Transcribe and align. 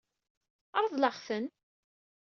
Ṛḍel-aɣ-ten. 0.83 1.45